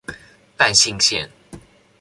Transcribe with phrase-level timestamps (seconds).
[0.57, 1.29] 淡信線